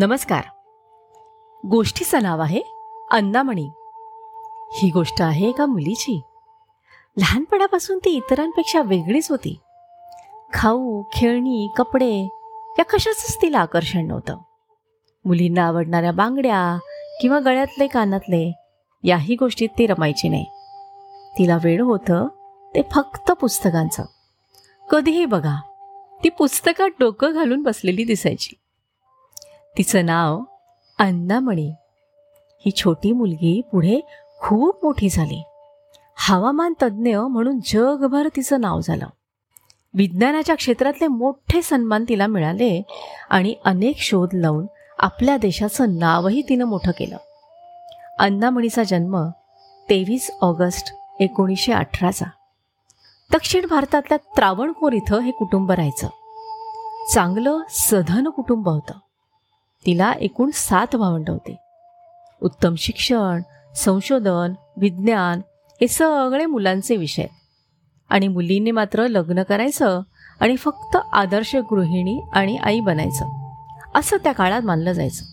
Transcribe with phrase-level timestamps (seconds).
[0.00, 0.44] नमस्कार.
[1.66, 2.60] गोष्टीचं नाव आहे
[3.10, 3.68] अन्नामणी.
[4.72, 6.20] ही गोष्ट आहे एका मुलीची.
[7.16, 9.58] लहानपणापासून ती इतरांपेक्षा वेगळीच होती.
[10.52, 12.28] खाऊ खेळणी कपडे
[12.78, 14.38] या कशाचंच तिला आकर्षण नव्हतं.
[15.24, 16.78] मुलींना आवडणाऱ्या बांगड्या
[17.20, 18.52] किंवा गळ्यातले कानातले
[19.04, 20.46] याही गोष्टीत ती रमायची नाही.
[21.38, 22.28] तिला वेळ होतं
[22.74, 24.04] ते फक्त पुस्तकांचं.
[24.90, 25.60] कधीही बघा
[26.24, 28.54] ती पुस्तकात डोकं घालून बसलेली दिसायची.
[29.78, 30.40] तिचं नाव
[30.98, 31.72] अन्नामणी
[32.66, 34.00] ही छोटी मुलगी पुढे
[34.38, 35.42] खूप मोठी झाली.
[36.16, 39.06] हवामान तज्ज्ञ म्हणून जगभर तिचं नाव झालं.
[39.94, 42.82] विज्ञानाच्या क्षेत्रातले मोठे सन्मान तिला मिळाले
[43.30, 44.66] आणि अनेक शोध लावून
[44.98, 47.16] आपल्या देशाचं नावही तिनं मोठं केलं.
[48.18, 49.28] अन्नामणीचा जन्म
[49.90, 52.26] तेवीस ऑगस्ट एकोणीसशे अठराचा.
[53.32, 56.08] दक्षिण भारतातल्या त्रावणकोर इथं हे कुटुंब राहायचं.
[57.14, 58.94] चांगलं सधन कुटुंब होतं.
[59.86, 61.56] तिला एकूण सात भावंड होते.
[62.42, 63.42] उत्तम शिक्षण
[63.76, 65.40] संशोधन विज्ञान
[65.80, 67.26] हे सगळे मुलांचे विषय.
[68.08, 70.00] आणि मुलींनी मात्र लग्न करायचं
[70.40, 73.50] आणि फक्त आदर्श गृहिणी आणि आई बनायचं.
[73.94, 75.24] असं त्या काळात मानलं जायचं.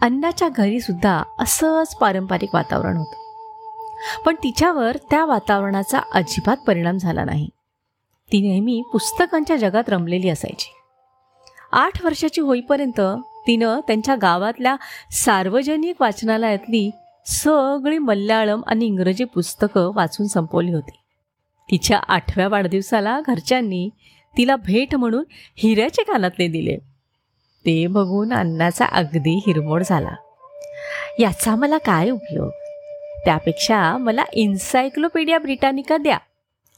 [0.00, 3.20] अन्नाच्या घरीसुद्धा असंच पारंपरिक वातावरण होतं.
[4.22, 7.48] पण तिच्यावर त्या वातावरणाचा अजिबात परिणाम झाला नाही.
[8.32, 10.76] ती नेहमी पुस्तकांच्या जगात रमलेली असायची.
[11.72, 13.00] आठ वर्षाची होईपर्यंत
[13.46, 14.76] तिनं त्यांच्या गावातल्या
[15.10, 16.90] सार्वजनिक वाचनालयातली
[17.26, 20.96] सगळी मल्याळम आणि इंग्रजी पुस्तकं वाचून संपवली होती.
[21.70, 23.90] तिच्या आठव्या वाढदिवसाला घरच्यांनी
[24.36, 25.24] तिला भेट म्हणून
[25.56, 26.76] हिऱ्याचे कानातले दिले.
[27.66, 30.10] ते बघून अन्नाचा अगदी हिरमोड झाला.
[31.18, 32.50] याचा मला काय उपयोग?
[33.24, 36.18] त्यापेक्षा मला इन्सायक्लोपीडिया ब्रिटानिका द्या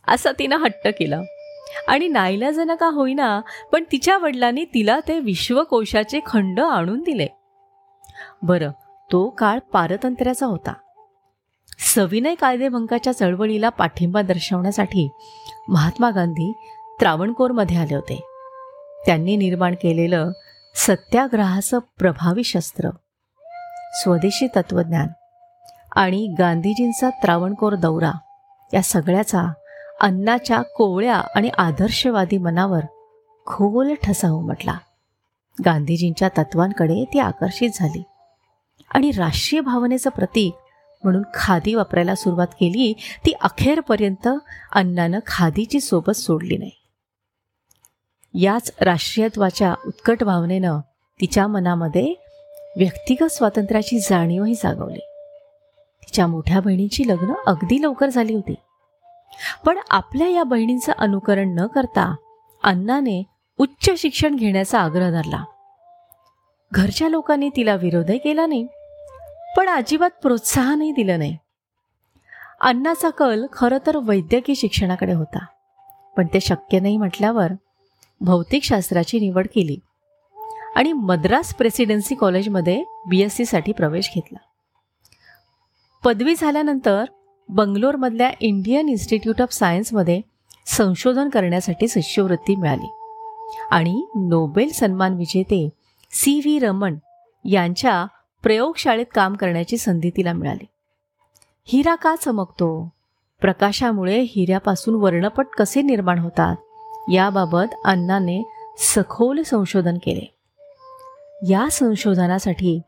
[0.09, 1.23] असं तिनं हट्ट केलं.
[1.89, 3.41] आणि नाईलाजन का होईना
[3.73, 7.27] पण तिच्या वडिलांनी तिला ते विश्वकोशाचे खंड आणून दिले.
[8.43, 8.71] बरं
[9.13, 10.73] तो काळ पारतंत्र्याचा होता.
[11.95, 15.09] सविनय कायदेभंगाच्या चळवळीला पाठिंबा दर्शवण्यासाठी
[15.69, 16.53] महात्मा गांधी
[17.01, 18.29] त्रावणकोरमध्ये आले होते.
[19.07, 20.31] त्यांनी निर्माण केलेलं
[20.75, 22.91] सत्याग्रहाचं प्रभावी शस्त्र
[23.95, 25.09] स्वदेशी तत्वज्ञान
[25.97, 28.13] आणि गांधीजींचा त्रावणकोर दौरा
[28.75, 29.53] या सगळ्याचा
[30.03, 32.81] अन्नाच्या कोवळ्या आणि आदर्शवादी मनावर
[33.47, 34.79] खोल ठसा उमटला
[35.65, 38.03] गांधीजींच्या तत्वांकडे ती आकर्षित झाली.
[38.95, 40.55] आणि राष्ट्रीय भावनेचं प्रतीक
[41.05, 42.93] म्हणून खादी वापरायला सुरुवात केली
[43.27, 44.29] ती अखेरपर्यंत
[44.73, 46.71] अण्णानं खादीची सोबत सोडली नाही.
[48.35, 50.81] याच राष्ट्रीयत्वाच्या उत्कट भावनेनं
[51.21, 52.15] तिच्या मनामध्ये
[52.77, 55.07] व्यक्तिगत स्वातंत्र्याची जाणीवही जागवली.
[56.03, 58.55] तिच्या मोठ्या बहिणीची लग्न अगदी लवकर झाली होती.
[59.65, 62.15] पण आपल्या या बहिणींचं अनुकरण न करता
[62.63, 63.23] अण्णाने
[63.59, 65.43] उच्च शिक्षण घेण्याचा आग्रह धरला.
[66.73, 68.67] घरच्या लोकांनी तिला विरोधही केला नाही
[69.57, 71.37] पण अजिबात प्रोत्साहनही दिलं नाही.
[72.61, 75.45] अण्णाचा कल खरं तर वैद्यकीय शिक्षणाकडे होता
[76.17, 77.53] पण ते शक्य नाही म्हटल्यावर
[78.21, 79.79] भौतिकशास्त्राची निवड केली
[80.77, 84.39] आणि मद्रास प्रेसिडेन्सी कॉलेजमध्ये बी एस सीसाठी प्रवेश घेतला.
[86.05, 87.05] पदवी झाल्यानंतर
[87.49, 90.21] बंगलोरमधल्या इंडियन इन्स्टिट्यूट ऑफ सायन्समध्ये
[90.67, 92.93] संशोधन करण्यासाठी शिष्यवृत्ती मिळाली.
[93.71, 95.69] आणि नोबेल सन्मान विजेते
[96.11, 96.97] सी व्ही रमण
[97.45, 98.07] यांच्या
[98.43, 100.67] प्रयोगशाळेत काम करण्याची संधी तिला मिळाली.
[101.65, 102.89] हिरा का चमकतो?
[103.41, 106.57] प्रकाशामुळे हिऱ्यापासून वर्णपट कसे निर्माण होतात?
[107.13, 108.43] याबाबत अण्णाने
[108.79, 110.35] सखोल संशोधन केले.
[111.53, 112.81] या संशोधनासाठी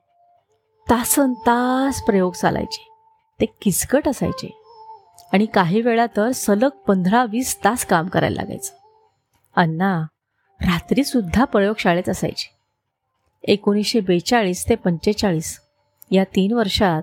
[0.91, 2.94] तासन तास प्रयोग चालायचे.
[3.41, 4.61] ते किचकट असायचे.
[5.33, 8.72] आणि काही वेळा तर सलग पंधरा वीस तास काम करायला लागायचं.
[9.56, 10.03] अण्णा
[10.61, 12.50] रात्रीसुद्धा प्रयोगशाळेत असायचे.
[13.44, 15.61] एकोणीसशे बेचाळीस ते पंचेचाळीस
[16.11, 17.03] या तीन वर्षात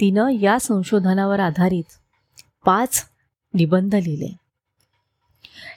[0.00, 1.98] तिनं या संशोधनावर आधारित
[2.64, 3.04] पाच
[3.54, 4.36] निबंध लिहिले.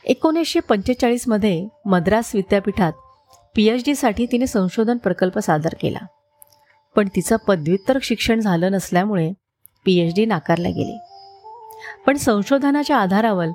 [0.04, 2.94] एकोणीसशे पंचेचाळीसमध्ये मद्रास विद्यापीठात
[3.56, 6.06] पी एच डीसाठी तिने संशोधन प्रकल्प सादर केला.
[6.96, 9.34] पण तिचं पदव्युत्तर शिक्षण झालं नसल्यामुळे
[9.86, 10.98] पी एच डी नाकारला गेली.
[12.06, 13.46] पण संशोधनाच्या आधारावर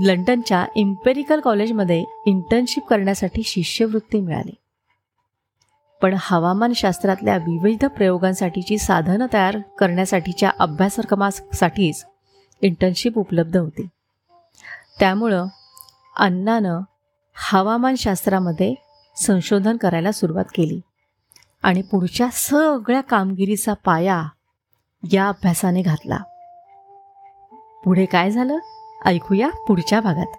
[0.00, 4.54] लंडनच्या इम्पेरिकल कॉलेजमध्ये इंटर्नशिप करण्यासाठी शिष्यवृत्ती मिळाली.
[6.02, 12.06] पण हवामानशास्त्रातल्या विविध प्रयोगांसाठीची साधनं तयार करण्यासाठीच्या अभ्यासक्रमासाठीच
[12.62, 13.88] इंटर्नशिप उपलब्ध होती.
[14.98, 15.46] त्यामुळं
[16.16, 16.80] अण्णानं
[17.34, 18.74] हवामानशास्त्रामध्ये
[19.16, 20.80] संशोधन करायला सुरुवात केली.
[21.62, 24.22] आणि पुढच्या सगळ्या कामगिरीचा पाया
[25.12, 26.18] या अभ्यासाने घातला.
[27.84, 28.58] पुढे काय झालं?
[29.04, 30.26] ऐकूया पुढच्या भागात.